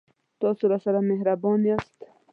[0.41, 1.99] تاسو راسره مهربان یاست